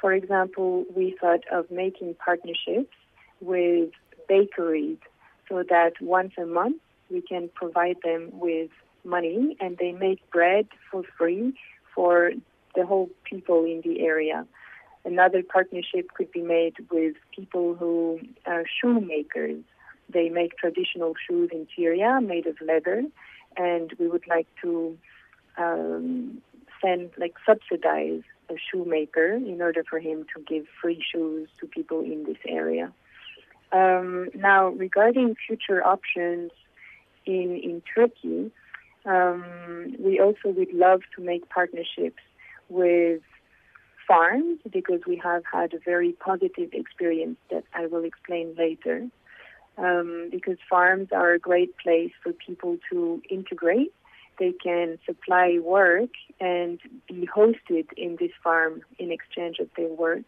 For 0.00 0.12
example, 0.12 0.84
we 0.94 1.16
thought 1.20 1.44
of 1.52 1.70
making 1.70 2.14
partnerships 2.14 2.94
with 3.40 3.90
bakeries 4.28 4.98
so 5.48 5.62
that 5.68 5.92
once 6.00 6.32
a 6.38 6.46
month 6.46 6.80
we 7.10 7.20
can 7.20 7.50
provide 7.54 7.96
them 8.02 8.30
with 8.32 8.70
money 9.04 9.56
and 9.60 9.76
they 9.78 9.92
make 9.92 10.18
bread 10.30 10.66
for 10.90 11.02
free 11.18 11.52
for 11.94 12.32
the 12.74 12.86
whole 12.86 13.10
people 13.24 13.64
in 13.64 13.82
the 13.84 14.00
area. 14.00 14.46
Another 15.04 15.42
partnership 15.42 16.12
could 16.14 16.30
be 16.30 16.42
made 16.42 16.74
with 16.90 17.16
people 17.34 17.74
who 17.74 18.20
are 18.46 18.64
shoemakers 18.80 19.62
they 20.12 20.28
make 20.28 20.56
traditional 20.56 21.14
shoes 21.26 21.50
in 21.52 21.66
Syria 21.74 22.20
made 22.20 22.46
of 22.46 22.56
leather, 22.60 23.02
and 23.56 23.92
we 23.98 24.08
would 24.08 24.26
like 24.28 24.46
to 24.62 24.96
um, 25.56 26.42
send, 26.80 27.10
like, 27.16 27.34
subsidize 27.46 28.22
a 28.50 28.54
shoemaker 28.70 29.32
in 29.32 29.62
order 29.62 29.84
for 29.88 29.98
him 29.98 30.26
to 30.34 30.42
give 30.42 30.66
free 30.80 31.02
shoes 31.12 31.48
to 31.60 31.66
people 31.66 32.00
in 32.00 32.24
this 32.24 32.38
area. 32.46 32.92
Um, 33.72 34.28
now, 34.34 34.68
regarding 34.68 35.34
future 35.46 35.84
options 35.84 36.50
in 37.24 37.56
in 37.56 37.82
Turkey, 37.94 38.50
um, 39.04 39.96
we 39.98 40.20
also 40.20 40.48
would 40.50 40.72
love 40.72 41.00
to 41.16 41.22
make 41.22 41.48
partnerships 41.48 42.22
with 42.68 43.22
farms 44.06 44.58
because 44.70 45.00
we 45.06 45.16
have 45.16 45.42
had 45.50 45.72
a 45.72 45.78
very 45.78 46.12
positive 46.12 46.70
experience 46.72 47.38
that 47.50 47.64
I 47.74 47.86
will 47.86 48.04
explain 48.04 48.54
later. 48.56 49.08
Um, 49.78 50.28
because 50.30 50.58
farms 50.68 51.08
are 51.12 51.32
a 51.32 51.38
great 51.38 51.78
place 51.78 52.12
for 52.22 52.34
people 52.34 52.76
to 52.90 53.22
integrate. 53.30 53.94
They 54.38 54.52
can 54.52 54.98
supply 55.06 55.60
work 55.62 56.10
and 56.40 56.78
be 57.08 57.26
hosted 57.26 57.86
in 57.96 58.16
this 58.20 58.32
farm 58.44 58.82
in 58.98 59.10
exchange 59.10 59.60
of 59.60 59.68
their 59.74 59.88
work. 59.88 60.24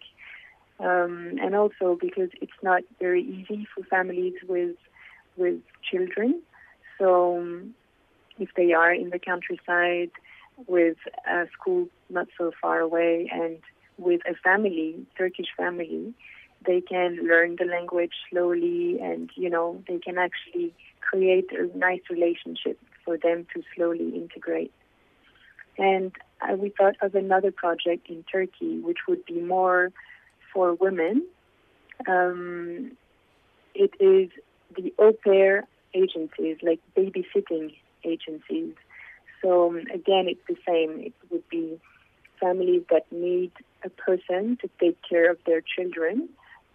Um, 0.81 1.39
and 1.41 1.55
also 1.55 1.97
because 2.01 2.31
it's 2.43 2.61
not 2.63 2.83
very 2.99 3.23
easy 3.23 3.67
for 3.75 3.85
families 3.85 4.35
with 4.49 4.77
with 5.37 5.61
children. 5.89 6.43
So 6.99 7.39
um, 7.39 7.75
if 8.39 8.49
they 8.57 8.73
are 8.73 8.93
in 8.93 9.11
the 9.11 9.19
countryside 9.19 10.11
with 10.67 10.97
a 11.29 11.47
school 11.53 11.89
not 12.11 12.27
so 12.39 12.53
far 12.61 12.81
away 12.81 13.29
and 13.33 13.59
with 13.99 14.21
a 14.29 14.35
family, 14.35 15.07
Turkish 15.17 15.47
family, 15.57 16.15
they 16.67 16.81
can 16.81 17.17
learn 17.27 17.57
the 17.59 17.65
language 17.65 18.13
slowly 18.31 18.99
and, 19.01 19.31
you 19.37 19.51
know, 19.51 19.83
they 19.87 19.99
can 19.99 20.19
actually 20.19 20.73
create 21.01 21.51
a 21.53 21.77
nice 21.77 22.01
relationship 22.11 22.79
for 23.05 23.19
them 23.19 23.47
to 23.55 23.63
slowly 23.75 24.11
integrate. 24.15 24.73
And 25.77 26.13
uh, 26.41 26.55
we 26.57 26.71
thought 26.71 26.97
of 27.03 27.15
another 27.15 27.51
project 27.51 28.09
in 28.09 28.25
Turkey, 28.31 28.79
which 28.79 28.99
would 29.09 29.25
be 29.25 29.41
more 29.41 29.93
for 30.55 30.75
women. 30.75 31.27
Um, 32.09 32.97
it 33.75 33.91
is 34.01 34.31
the 34.77 34.95
au 34.99 35.13
pair 35.13 35.67
agencies, 35.93 36.57
like 36.63 36.81
babysitting 36.97 37.75
agencies. 38.05 38.75
So 39.43 39.71
um, 39.71 39.79
again, 39.93 40.27
it's 40.29 40.41
the 40.49 40.57
same. 40.67 41.01
It 41.01 41.13
would 41.31 41.49
be 41.49 41.79
families 42.41 42.83
that 42.91 43.11
need 43.13 43.53
a 43.85 43.91
person 43.91 44.57
to 44.63 44.71
take 44.81 44.99
care 45.09 45.31
of 45.31 45.39
their 45.47 45.61
children 45.61 46.29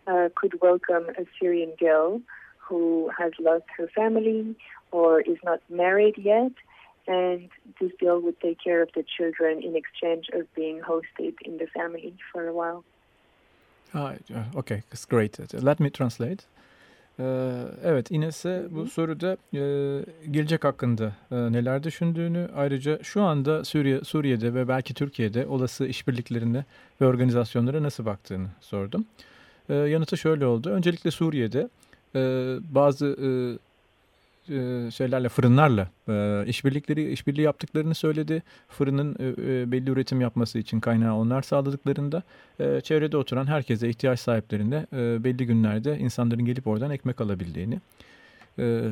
uh, 0.08 0.30
could 0.36 0.60
welcome 0.62 1.06
a 1.18 1.26
Syrian 1.40 1.74
girl 1.80 2.22
who 2.58 3.12
has 3.18 3.32
lost 3.40 3.66
her 3.78 3.88
family 3.96 4.56
or 4.92 5.22
is 5.22 5.38
not 5.44 5.62
married 5.70 6.16
yet, 6.18 6.52
and 7.08 7.50
this 7.80 7.92
girl 8.00 8.20
would 8.22 8.40
take 8.40 8.58
care 8.64 8.82
of 8.82 8.90
the 8.96 9.04
children 9.18 9.62
in 9.64 9.76
exchange 9.76 10.28
of 10.34 10.52
being 10.56 10.82
hosted 10.82 11.36
in 11.44 11.58
the 11.58 11.68
family 11.68 12.16
for 12.32 12.48
a 12.48 12.54
while. 12.54 12.84
Ah, 13.94 14.14
okay, 14.56 14.82
that's 14.82 15.06
great. 15.06 15.40
Let 15.66 15.80
me 15.80 15.90
translate. 15.90 16.38
Ee, 17.20 17.64
evet 17.84 18.12
Ines'e 18.12 18.68
bu 18.72 18.88
soruda 18.88 19.38
e, 19.54 19.62
gelecek 20.32 20.64
hakkında 20.64 21.14
neler 21.32 21.84
düşündüğünü 21.84 22.50
ayrıca 22.56 23.04
şu 23.04 23.22
anda 23.22 23.66
Suriye 23.66 24.04
Suriye'de 24.04 24.54
ve 24.54 24.68
belki 24.68 24.94
Türkiye'de 24.94 25.46
olası 25.46 25.86
işbirliklerine 25.86 26.66
ve 27.02 27.06
organizasyonlara 27.06 27.84
nasıl 27.84 28.06
baktığını 28.06 28.48
sordum. 28.62 29.06
Yanıtı 29.70 30.18
şöyle 30.18 30.46
oldu. 30.46 30.70
Öncelikle 30.70 31.12
Suriye'de 31.12 31.70
bazı 32.74 33.18
e, 34.50 34.92
şeylerle 34.92 35.30
fırınlarla 35.30 35.90
e, 36.10 36.44
işbirlikleri 36.48 37.12
işbirliği 37.12 37.42
yaptıklarını 37.42 37.96
söyledi. 37.96 38.44
Fırının 38.68 39.16
e, 39.20 39.72
belli 39.72 39.90
üretim 39.90 40.22
yapması 40.22 40.60
için 40.60 40.80
kaynağı 40.80 41.16
onlar 41.16 41.42
sağladıklarında 41.42 42.24
çevrede 42.84 43.18
oturan 43.18 43.48
herkese 43.48 43.90
ihtiyaç 43.90 44.20
sahiplerinde 44.20 44.88
belli 45.24 45.46
günlerde 45.46 45.98
insanların 45.98 46.46
gelip 46.46 46.68
oradan 46.68 46.92
ekmek 46.92 47.22
alabildiğini 47.22 47.80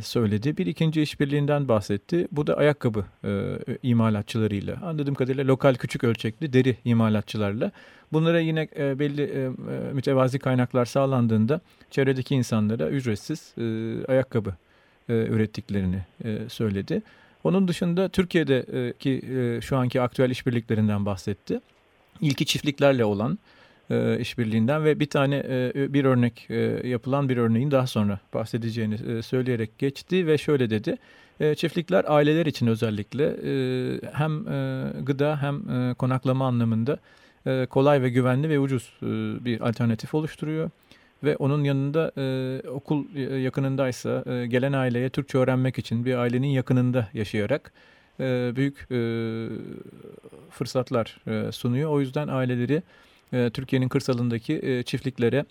söyledi. 0.02 0.58
Bir 0.58 0.66
ikinci 0.66 1.02
işbirliğinden 1.02 1.68
bahsetti. 1.68 2.28
Bu 2.32 2.48
da 2.48 2.58
ayakkabı 2.58 3.06
imalatçılarıyla 3.84 4.76
anladığım 4.84 5.16
kadarıyla 5.16 5.48
lokal 5.48 5.76
küçük 5.76 6.04
ölçekli 6.04 6.54
deri 6.54 6.78
imalatçılarla. 6.86 7.72
Bunlara 8.14 8.40
yine 8.40 8.68
belli 9.00 9.52
mütevazi 9.94 10.40
kaynaklar 10.40 10.86
sağlandığında 10.86 11.62
çevredeki 11.92 12.36
insanlara 12.36 12.90
ücretsiz 12.90 13.56
ayakkabı 14.08 14.56
e, 15.10 15.14
ürettiklerini 15.14 16.02
e, 16.24 16.50
söyledi. 16.50 17.02
Onun 17.44 17.68
dışında 17.68 18.10
Türkiye'deki 18.10 19.22
e, 19.38 19.62
şu 19.62 19.78
anki 19.78 20.02
aktüel 20.02 20.30
işbirliklerinden 20.30 21.06
bahsetti. 21.06 21.60
İlki 22.22 22.46
çiftliklerle 22.46 23.06
olan 23.06 23.40
e, 23.90 24.20
işbirliğinden 24.20 24.86
ve 24.86 25.00
bir 25.00 25.10
tane 25.10 25.44
e, 25.50 25.94
bir 25.94 26.06
örnek 26.06 26.50
yapılan 26.84 27.30
bir 27.30 27.38
örneğin 27.38 27.72
daha 27.72 27.88
sonra 27.88 28.20
bahsedeceğini 28.34 29.24
söyleyerek 29.24 29.78
geçti 29.78 30.28
ve 30.28 30.38
şöyle 30.38 30.70
dedi. 30.70 30.98
Çiftlikler 31.56 32.06
aileler 32.08 32.46
için 32.46 32.68
özellikle 32.68 33.26
hem 34.14 34.44
gıda 35.06 35.42
hem 35.42 35.94
konaklama 35.94 36.48
anlamında 36.48 36.98
kolay 37.70 38.02
ve 38.02 38.10
güvenli 38.10 38.50
ve 38.50 38.60
ucuz 38.60 38.94
bir 39.46 39.70
alternatif 39.70 40.14
oluşturuyor 40.14 40.70
ve 41.24 41.36
onun 41.36 41.64
yanında 41.64 42.12
e, 42.18 42.70
okul 42.70 43.16
yakınındaysa 43.44 44.24
e, 44.26 44.48
gelen 44.48 44.74
aileye 44.74 45.10
Türkçe 45.10 45.38
öğrenmek 45.38 45.78
için 45.78 46.06
bir 46.06 46.16
ailenin 46.16 46.48
yakınında 46.48 47.08
yaşayarak 47.14 47.74
e, 48.20 48.52
büyük 48.56 48.88
e, 48.92 49.00
fırsatlar 50.50 51.18
e, 51.28 51.52
sunuyor. 51.52 51.92
O 51.92 52.00
yüzden 52.00 52.28
aileleri 52.28 52.84
e, 53.34 53.50
Türkiye'nin 53.50 53.90
kırsalındaki 53.90 54.60
e, 54.64 54.84
çiftliklere 54.84 55.46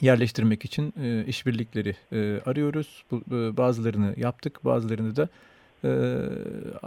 yerleştirmek 0.00 0.64
için 0.64 0.94
e, 1.02 1.24
işbirlikleri 1.26 1.96
e, 2.12 2.40
arıyoruz. 2.46 3.04
Bu, 3.10 3.16
e, 3.16 3.56
bazılarını 3.56 4.14
yaptık, 4.16 4.64
bazılarını 4.64 5.16
da 5.16 5.28
e, 5.84 5.90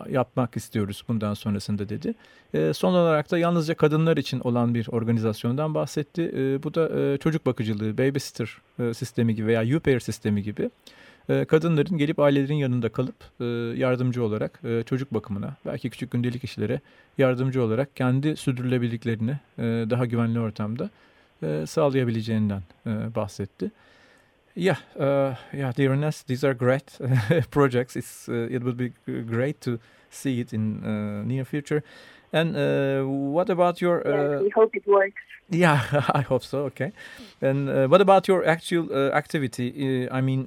yapmak 0.10 0.58
istiyoruz 0.58 1.04
bundan 1.08 1.34
sonrasında 1.34 1.90
dedi. 1.90 2.14
E, 2.54 2.74
son 2.74 2.94
olarak 2.94 3.32
da 3.32 3.38
yalnızca 3.38 3.76
kadınlar 3.76 4.18
için 4.18 4.40
olan 4.40 4.74
bir 4.74 4.88
organizasyondan 4.92 5.74
bahsetti. 5.74 6.32
E, 6.36 6.64
bu 6.64 6.74
da 6.74 7.00
e, 7.00 7.18
çocuk 7.18 7.46
bakıcılığı, 7.46 7.98
babysitter 7.98 8.58
e, 8.80 8.94
sistemi 8.94 9.36
gibi 9.36 9.48
veya 9.48 9.78
u 9.78 10.00
sistemi 10.00 10.44
gibi 10.44 10.70
e, 11.30 11.46
kadınların 11.46 11.98
gelip 11.98 12.20
ailelerin 12.20 12.56
yanında 12.56 12.90
kalıp 12.90 13.16
e, 13.40 13.46
yardımcı 13.78 14.24
olarak 14.24 14.60
e, 14.64 14.84
çocuk 14.84 15.14
bakımına, 15.14 15.56
belki 15.66 15.90
küçük 15.90 16.12
gündelik 16.12 16.44
işlere 16.44 16.80
yardımcı 17.18 17.64
olarak 17.64 17.96
kendi 17.96 18.36
sürdürülebildiklerini 18.36 19.38
daha 19.90 20.06
güvenli 20.06 20.40
ortamda 20.40 20.90
sağlayabileceğinden 21.66 22.62
bahsetti. 23.16 23.72
Yeah, 24.58 24.78
uh, 24.98 25.36
yeah, 25.52 25.74
dear 25.74 25.94
Ines, 25.94 26.24
these 26.24 26.46
are 26.46 26.54
great 26.54 26.98
projects. 27.52 27.98
It's 27.98 28.30
uh, 28.30 28.48
it 28.50 28.64
would 28.64 28.78
be 28.78 28.94
great 29.06 29.60
to 29.62 29.80
see 30.10 30.40
it 30.40 30.54
in 30.54 30.82
uh, 30.84 31.24
near 31.26 31.44
future. 31.44 31.84
And 32.32 32.56
uh, 32.56 33.04
what 33.04 33.50
about 33.50 33.82
your? 33.82 34.02
yes, 34.06 34.40
uh, 34.40 34.44
we 34.44 34.50
hope 34.50 34.74
it 34.76 34.88
works. 34.88 35.22
Yeah, 35.50 35.82
I 36.14 36.22
hope 36.22 36.44
so. 36.44 36.60
Okay. 36.66 36.94
And 37.42 37.70
uh, 37.70 37.88
what 37.88 38.00
about 38.00 38.30
your 38.30 38.48
actual 38.48 38.94
activity? 39.14 40.08
I 40.10 40.22
mean, 40.22 40.46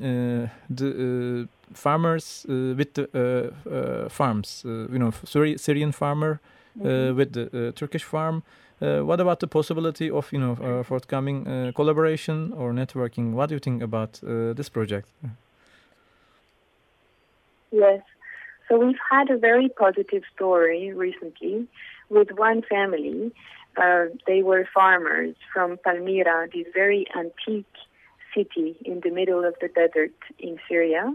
the 0.70 1.48
farmers 1.74 2.46
with 2.48 2.94
the 2.94 4.08
farms. 4.08 4.62
you 4.64 4.98
know, 4.98 5.12
Syrian 5.56 5.92
farmer 5.92 6.40
mm 6.74 6.82
-hmm. 6.82 7.16
with 7.16 7.32
the 7.32 7.72
Turkish 7.74 8.04
farm. 8.04 8.42
Uh, 8.80 9.00
what 9.00 9.20
about 9.20 9.40
the 9.40 9.46
possibility 9.48 10.08
of 10.10 10.32
you 10.32 10.38
know 10.38 10.52
uh, 10.52 10.82
forthcoming 10.84 11.46
uh, 11.46 11.72
collaboration 11.74 12.52
or 12.52 12.72
networking? 12.72 13.32
What 13.32 13.48
do 13.48 13.56
you 13.56 13.58
think 13.58 13.82
about 13.82 14.20
uh, 14.22 14.52
this 14.52 14.68
project? 14.68 15.08
Yes, 17.72 18.02
so 18.68 18.78
we've 18.78 19.02
had 19.10 19.30
a 19.30 19.36
very 19.36 19.68
positive 19.68 20.22
story 20.34 20.92
recently 20.92 21.66
with 22.08 22.30
one 22.32 22.62
family. 22.62 23.32
Uh, 23.76 24.06
they 24.26 24.42
were 24.42 24.68
farmers 24.72 25.34
from 25.52 25.78
Palmyra, 25.84 26.48
this 26.52 26.66
very 26.72 27.06
antique 27.16 27.76
city 28.34 28.76
in 28.84 29.00
the 29.00 29.10
middle 29.10 29.44
of 29.44 29.54
the 29.60 29.68
desert 29.68 30.14
in 30.38 30.58
Syria. 30.68 31.14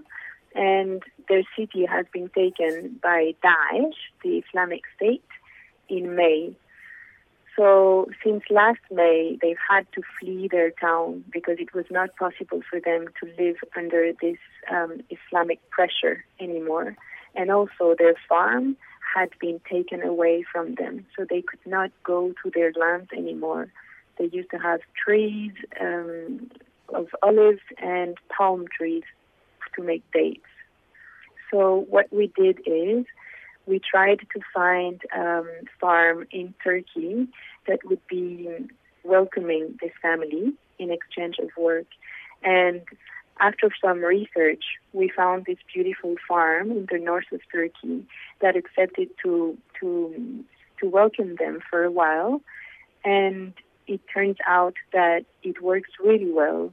And 0.55 1.01
their 1.29 1.43
city 1.57 1.85
has 1.85 2.05
been 2.13 2.29
taken 2.29 2.99
by 3.01 3.35
Daesh, 3.43 3.95
the 4.23 4.43
Islamic 4.47 4.81
State, 4.95 5.23
in 5.89 6.15
May 6.15 6.55
so 7.55 8.07
since 8.23 8.43
last 8.49 8.79
May, 8.91 9.37
they've 9.41 9.57
had 9.69 9.85
to 9.93 10.01
flee 10.19 10.47
their 10.51 10.71
town 10.71 11.23
because 11.31 11.57
it 11.59 11.73
was 11.73 11.85
not 11.91 12.15
possible 12.15 12.61
for 12.67 12.79
them 12.79 13.05
to 13.21 13.43
live 13.43 13.57
under 13.75 14.11
this 14.21 14.37
um, 14.71 15.01
Islamic 15.09 15.59
pressure 15.69 16.25
anymore. 16.39 16.95
And 17.35 17.51
also 17.51 17.95
their 17.97 18.15
farm 18.27 18.75
had 19.15 19.29
been 19.39 19.59
taken 19.69 20.01
away 20.01 20.43
from 20.51 20.75
them, 20.75 21.05
so 21.15 21.25
they 21.29 21.41
could 21.41 21.65
not 21.65 21.91
go 22.03 22.33
to 22.43 22.51
their 22.53 22.71
lands 22.73 23.09
anymore. 23.15 23.71
They 24.17 24.25
used 24.25 24.49
to 24.51 24.57
have 24.57 24.79
trees 25.03 25.51
um, 25.79 26.49
of 26.89 27.07
olives 27.21 27.61
and 27.77 28.17
palm 28.35 28.65
trees 28.75 29.03
to 29.75 29.83
make 29.83 30.03
dates. 30.11 30.41
So 31.51 31.85
what 31.89 32.11
we 32.11 32.31
did 32.35 32.59
is 32.65 33.05
we 33.65 33.79
tried 33.79 34.19
to 34.19 34.39
find 34.53 35.01
um, 35.15 35.47
a 35.47 35.79
farm 35.79 36.27
in 36.31 36.53
Turkey 36.63 37.27
that 37.67 37.79
would 37.85 38.05
be 38.07 38.49
welcoming 39.03 39.77
this 39.81 39.91
family 40.01 40.53
in 40.79 40.91
exchange 40.91 41.37
of 41.39 41.49
work. 41.57 41.87
And 42.43 42.81
after 43.39 43.69
some 43.83 43.99
research, 43.99 44.63
we 44.91 45.09
found 45.09 45.45
this 45.45 45.57
beautiful 45.73 46.15
farm 46.27 46.71
in 46.71 46.87
the 46.91 46.99
north 46.99 47.31
of 47.31 47.41
Turkey 47.51 48.05
that 48.41 48.55
accepted 48.55 49.09
to 49.23 49.57
to 49.79 50.45
to 50.79 50.89
welcome 50.89 51.35
them 51.35 51.59
for 51.69 51.83
a 51.83 51.91
while. 51.91 52.41
And 53.03 53.53
it 53.87 54.01
turns 54.13 54.37
out 54.47 54.75
that 54.91 55.25
it 55.41 55.61
works 55.61 55.89
really 56.03 56.31
well. 56.31 56.71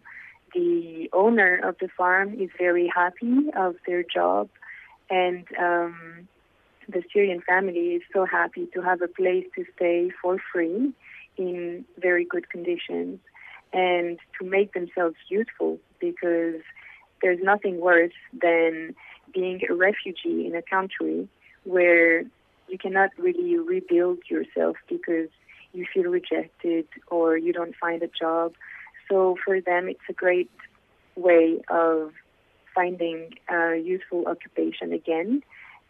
The 0.55 1.09
owner 1.13 1.57
of 1.63 1.77
the 1.79 1.89
farm 1.89 2.35
is 2.41 2.51
very 2.59 2.91
happy 2.95 3.51
of 3.57 3.77
their 3.87 4.03
job, 4.03 4.49
and 5.09 5.47
um, 5.59 6.29
the 6.91 7.03
Syrian 7.13 7.41
family 7.41 7.95
is 7.95 8.03
so 8.13 8.25
happy 8.25 8.67
to 8.75 8.83
have 8.83 9.03
a 9.03 9.09
place 9.09 9.47
to 9.57 9.65
stay 9.77 10.11
for 10.21 10.39
free 10.53 10.93
in 11.37 11.85
very 11.99 12.25
good 12.25 12.51
conditions 12.51 13.21
and 13.73 14.19
to 14.39 14.45
make 14.45 14.73
themselves 14.73 15.17
useful 15.29 15.79
because 16.01 16.61
there's 17.23 17.39
nothing 17.43 17.81
worse 17.81 18.13
than 18.43 18.95
being 19.33 19.61
a 19.69 19.75
refugee 19.75 20.47
in 20.47 20.55
a 20.57 20.63
country 20.63 21.29
where 21.65 22.23
you 22.69 22.79
cannot 22.79 23.11
really 23.19 23.59
rebuild 23.59 24.19
yourself 24.29 24.77
because 24.89 25.29
you 25.73 25.87
feel 25.93 26.11
rejected 26.11 26.87
or 27.09 27.37
you 27.37 27.53
don't 27.53 27.77
find 27.77 28.03
a 28.03 28.09
job. 28.09 28.53
So 29.09 29.37
for 29.45 29.61
them, 29.61 29.89
it's 29.89 30.01
a 30.09 30.13
great 30.13 30.51
way 31.15 31.61
of 31.69 32.13
finding 32.75 33.35
a 33.49 33.77
useful 33.77 34.27
occupation 34.27 34.93
again 34.93 35.43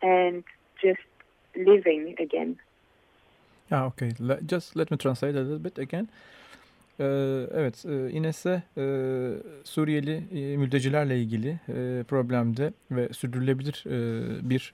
and 0.03 0.45
just 0.83 1.07
living 1.57 2.21
again. 2.21 2.57
Ah, 3.71 3.87
okay. 3.87 4.11
Just 4.49 4.77
let 4.77 4.91
me 4.91 4.97
translate 4.97 5.39
a 5.39 5.43
little 5.43 5.65
bit 5.65 5.79
again. 5.79 6.09
Ee, 7.01 7.47
evet, 7.55 7.85
e, 7.85 8.11
Ines'e 8.11 8.63
e, 8.77 8.85
Suriyeli 9.65 10.23
e, 10.35 10.57
mültecilerle 10.57 11.21
ilgili 11.21 11.59
problemde 12.09 12.73
ve 12.91 13.09
sürdürülebilir 13.13 13.85
bir 14.51 14.73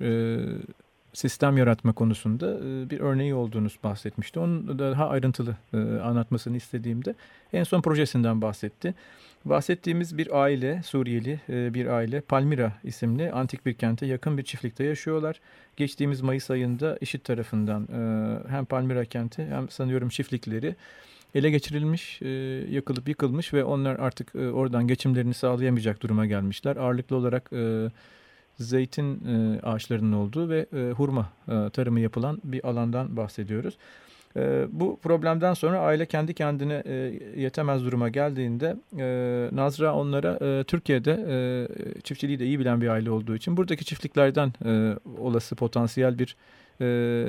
sistem 1.13 1.57
yaratma 1.57 1.93
konusunda 1.93 2.61
bir 2.91 3.01
örneği 3.01 3.35
olduğunu 3.35 3.69
bahsetmişti. 3.85 4.39
Onu 4.39 4.79
daha 4.79 5.09
ayrıntılı 5.09 5.57
anlatmasını 6.03 6.57
istediğimde 6.57 7.15
en 7.53 7.65
son 7.65 7.83
projesinden 7.83 8.43
bahsetti. 8.43 8.95
Bahsettiğimiz 9.47 10.19
bir 10.19 10.43
aile, 10.43 10.83
Suriyeli 10.83 11.41
bir 11.49 11.87
aile, 11.87 12.21
Palmira 12.21 12.73
isimli 12.85 13.33
antik 13.33 13.67
bir 13.67 13.75
kente 13.75 14.07
yakın 14.07 14.39
bir 14.39 14.43
çiftlikte 14.43 14.85
yaşıyorlar. 14.85 15.41
Geçtiğimiz 15.77 16.21
Mayıs 16.21 16.51
ayında 16.51 16.99
IŞİD 17.01 17.21
tarafından 17.21 17.89
hem 18.49 18.65
Palmira 18.65 19.05
kenti 19.05 19.47
hem 19.47 19.71
sanıyorum 19.71 20.09
çiftlikleri 20.09 20.77
ele 21.37 21.51
geçirilmiş, 21.51 22.23
e, 22.23 22.29
yakılıp 22.71 23.09
yıkılmış 23.09 23.55
ve 23.55 23.65
onlar 23.65 23.97
artık 23.97 24.35
e, 24.35 24.51
oradan 24.51 24.87
geçimlerini 24.87 25.35
sağlayamayacak 25.35 26.03
duruma 26.03 26.27
gelmişler. 26.27 26.77
Ağırlıklı 26.77 27.17
olarak 27.17 27.51
e, 27.53 27.91
zeytin 28.59 29.21
ağaçlarının 29.63 30.13
olduğu 30.13 30.51
ve 30.51 30.67
hurma 30.93 31.33
tarımı 31.73 32.01
yapılan 32.01 32.41
bir 32.45 32.69
alandan 32.69 33.17
bahsediyoruz. 33.17 33.79
Bu 34.69 34.99
problemden 35.03 35.55
sonra 35.55 35.79
aile 35.79 36.07
kendi 36.07 36.35
kendine 36.35 36.83
yetemez 37.37 37.85
duruma 37.85 38.09
geldiğinde 38.09 38.77
Nazra 39.57 39.95
onlara 39.95 40.65
Türkiye'de 40.65 41.17
çiftçiliği 42.03 42.39
de 42.39 42.47
iyi 42.47 42.59
bilen 42.59 42.81
bir 42.81 42.89
aile 42.89 43.11
olduğu 43.11 43.37
için 43.37 43.57
buradaki 43.57 43.85
çiftliklerden 43.85 44.53
olası 45.19 45.57
potansiyel 45.57 46.19
bir 46.19 46.37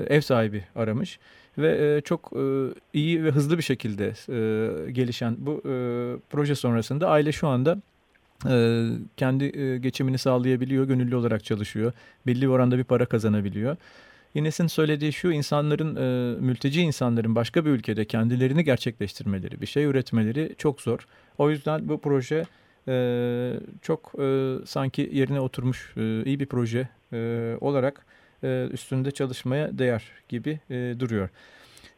ev 0.10 0.22
sahibi 0.22 0.64
aramış 0.76 1.20
ve 1.58 1.96
e, 1.98 2.02
çok 2.02 2.32
e, 2.36 2.74
iyi 2.94 3.24
ve 3.24 3.32
hızlı 3.32 3.58
bir 3.58 3.64
şekilde 3.64 4.08
e, 4.08 4.92
gelişen 4.92 5.36
bu 5.40 5.62
e, 5.66 5.74
proje 6.30 6.56
sonrasında 6.56 7.10
aile 7.10 7.32
şu 7.32 7.48
anda 7.48 7.82
e, 8.50 8.86
kendi 9.18 9.60
e, 9.60 9.78
geçimini 9.78 10.18
sağlayabiliyor, 10.18 10.86
gönüllü 10.86 11.16
olarak 11.16 11.44
çalışıyor, 11.44 11.94
belli 12.28 12.50
oranda 12.50 12.78
bir 12.78 12.84
para 12.84 13.06
kazanabiliyor. 13.06 13.78
Ines'in 14.38 14.68
söylediği 14.68 15.14
şu 15.14 15.32
insanların, 15.32 15.96
e, 15.96 16.40
mülteci 16.40 16.82
insanların 16.82 17.36
başka 17.36 17.66
bir 17.66 17.70
ülkede 17.70 18.06
kendilerini 18.06 18.64
gerçekleştirmeleri, 18.64 19.62
bir 19.62 19.66
şey 19.66 19.84
üretmeleri 19.84 20.56
çok 20.58 20.82
zor. 20.82 21.08
O 21.38 21.50
yüzden 21.50 21.90
bu 21.90 22.02
proje 22.02 22.46
e, 22.88 23.54
çok 23.82 24.12
e, 24.20 24.56
sanki 24.66 25.10
yerine 25.14 25.40
oturmuş 25.40 25.94
e, 25.98 26.24
iyi 26.24 26.40
bir 26.40 26.46
proje 26.46 26.90
e, 27.14 27.54
olarak 27.62 28.06
e, 28.44 28.68
üstünde 28.72 29.12
çalışmaya 29.12 29.78
değer 29.78 30.04
gibi 30.30 30.60
e, 30.70 30.96
duruyor. 31.00 31.30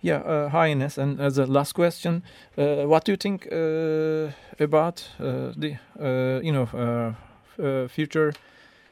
Yeah, 0.02 0.22
uh, 0.22 0.54
hi 0.54 0.72
Ines. 0.72 1.00
And 1.00 1.20
as 1.20 1.40
a 1.40 1.54
last 1.54 1.74
question, 1.74 2.24
uh, 2.58 2.84
what 2.84 3.06
do 3.06 3.12
you 3.12 3.18
think 3.18 3.48
uh, 3.52 4.32
about 4.64 5.02
uh, 5.20 5.52
the 5.62 5.78
uh, 6.00 6.40
you 6.42 6.54
know 6.54 6.68
uh, 6.74 7.88
future 7.88 8.32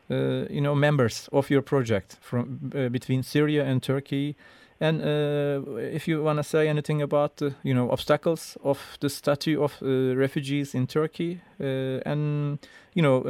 Uh, 0.10 0.46
you 0.50 0.62
know 0.62 0.74
members 0.76 1.30
of 1.32 1.50
your 1.50 1.62
project 1.62 2.18
from 2.22 2.72
uh, 2.74 2.90
between 2.90 3.24
Syria 3.24 3.66
and 3.66 3.84
Turkey? 3.84 4.36
And 4.80 5.02
uh, 5.02 5.78
if 5.78 6.08
you 6.08 6.24
want 6.24 6.38
to 6.38 6.44
say 6.44 6.70
anything 6.70 7.02
about 7.02 7.42
you 7.64 7.74
know 7.74 7.90
obstacles 7.92 8.58
of 8.64 8.98
the 9.00 9.10
statue 9.10 9.62
of 9.62 9.82
refugees 9.82 10.76
in 10.76 10.88
Turkey, 10.88 11.42
and 11.60 12.60
you 12.94 13.02
know 13.02 13.26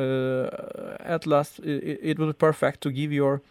at 0.99 1.25
last 1.25 1.59
it, 1.59 1.99
it 2.03 2.19
will 2.19 2.27
be 2.27 2.33
perfect 2.33 2.81
to 2.81 2.91
give 2.91 3.13
your 3.13 3.41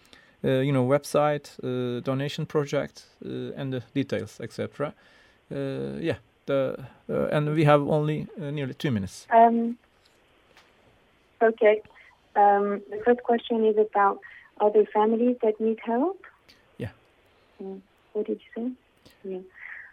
uh, 0.44 0.60
you 0.60 0.70
know, 0.70 0.86
website, 0.86 1.50
uh, 1.64 2.00
donation 2.00 2.46
project, 2.46 3.06
uh, 3.24 3.52
and 3.56 3.72
the 3.72 3.82
details, 3.94 4.38
etc. 4.40 4.92
yeah, 5.50 6.16
the 6.44 6.76
and 7.08 7.54
we 7.54 7.64
have 7.64 7.80
only 7.88 8.26
nearly 8.38 8.74
two 8.74 8.90
minutes. 8.90 9.26
Um, 9.30 9.76
okay. 11.42 11.82
Um, 12.36 12.82
the 12.90 13.00
first 13.04 13.22
question 13.22 13.64
is 13.64 13.76
about 13.78 14.20
other 14.60 14.84
families 14.92 15.36
that 15.42 15.60
need 15.60 15.78
help. 15.84 16.22
Yeah. 16.78 16.90
Mm, 17.62 17.80
what 18.12 18.26
did 18.26 18.40
you 18.54 18.74
say? 19.24 19.30
Yeah. 19.30 19.40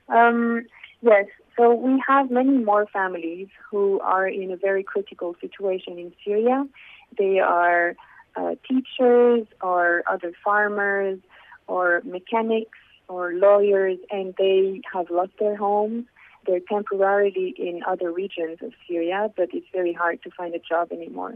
Um, 0.09 0.65
yes. 1.01 1.25
So 1.55 1.73
we 1.73 2.01
have 2.07 2.31
many 2.31 2.57
more 2.57 2.85
families 2.87 3.47
who 3.69 3.99
are 4.01 4.27
in 4.27 4.51
a 4.51 4.57
very 4.57 4.83
critical 4.83 5.35
situation 5.39 5.97
in 5.99 6.13
Syria. 6.25 6.67
They 7.17 7.39
are 7.39 7.95
uh, 8.35 8.55
teachers 8.67 9.45
or 9.61 10.03
other 10.07 10.33
farmers 10.43 11.19
or 11.67 12.01
mechanics 12.03 12.77
or 13.07 13.33
lawyers, 13.33 13.99
and 14.09 14.33
they 14.37 14.81
have 14.91 15.09
lost 15.09 15.33
their 15.39 15.55
homes. 15.55 16.05
They're 16.45 16.59
temporarily 16.59 17.53
in 17.57 17.81
other 17.87 18.11
regions 18.11 18.57
of 18.61 18.73
Syria, 18.87 19.31
but 19.37 19.49
it's 19.53 19.67
very 19.71 19.93
hard 19.93 20.21
to 20.23 20.31
find 20.31 20.53
a 20.55 20.59
job 20.59 20.91
anymore. 20.91 21.35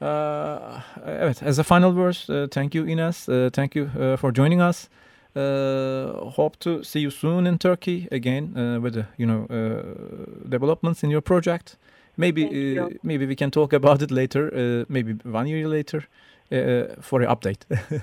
Uh, 0.00 0.80
evet, 1.06 1.42
as 1.42 1.58
a 1.58 1.62
final 1.62 1.90
words, 1.90 2.30
uh, 2.30 2.48
thank 2.48 2.74
you 2.74 2.86
Ines, 2.86 3.28
uh, 3.28 3.50
thank 3.50 3.76
you 3.76 3.86
uh, 3.86 4.16
for 4.16 4.34
joining 4.34 4.62
us. 4.62 4.88
Uh, 5.36 6.30
hope 6.30 6.56
to 6.60 6.84
see 6.84 7.00
you 7.00 7.10
soon 7.10 7.44
in 7.44 7.58
Turkey 7.58 8.08
again 8.12 8.44
uh, 8.44 8.82
with 8.82 8.94
the, 8.94 9.06
you 9.18 9.26
know 9.26 9.46
uh, 9.50 10.50
developments 10.50 11.02
in 11.02 11.10
your 11.10 11.22
project. 11.22 11.76
Maybe 12.18 12.42
uh, 12.42 12.88
maybe 13.02 13.26
we 13.26 13.36
can 13.36 13.50
talk 13.50 13.72
about 13.72 14.02
it 14.02 14.10
later, 14.10 14.52
uh, 14.52 14.84
maybe 14.88 15.16
one 15.24 15.48
year 15.48 15.68
later, 15.68 16.08
uh, 16.52 17.00
for 17.00 17.22
an 17.22 17.28
update. 17.28 17.64
Evet. 17.70 18.02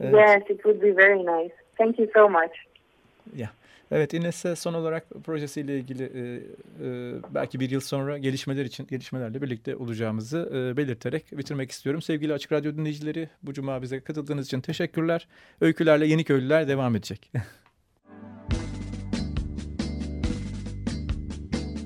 Yes, 0.00 0.42
it 0.50 0.64
would 0.64 0.80
be 0.80 0.92
very 0.92 1.22
nice. 1.22 1.52
Thank 1.78 1.98
you 1.98 2.08
so 2.14 2.28
much. 2.28 2.50
Yeah. 3.36 3.50
Evet 3.90 4.14
Ines'e 4.14 4.56
son 4.56 4.74
olarak 4.74 5.10
projesiyle 5.24 5.78
ilgili 5.78 6.02
e, 6.02 6.20
e, 6.86 7.14
belki 7.34 7.60
bir 7.60 7.70
yıl 7.70 7.80
sonra 7.80 8.18
gelişmeler 8.18 8.64
için 8.64 8.86
gelişmelerle 8.86 9.42
birlikte 9.42 9.76
olacağımızı 9.76 10.50
e, 10.54 10.76
belirterek 10.76 11.38
bitirmek 11.38 11.70
istiyorum. 11.70 12.02
Sevgili 12.02 12.32
Açık 12.32 12.52
Radyo 12.52 12.72
dinleyicileri 12.72 13.28
bu 13.42 13.52
cuma 13.52 13.82
bize 13.82 14.00
katıldığınız 14.00 14.46
için 14.46 14.60
teşekkürler. 14.60 15.28
Öykülerle 15.60 16.06
Yeni 16.06 16.24
Köylüler 16.24 16.68
devam 16.68 16.96
edecek. 16.96 17.32